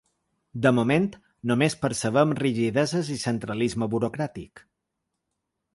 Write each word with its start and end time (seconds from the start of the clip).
De 0.65 0.69
moment, 0.77 1.05
només 1.51 1.77
percebem 1.83 2.33
rigideses 2.41 3.13
i 3.19 3.19
centralisme 3.27 3.91
burocràtic. 3.95 4.67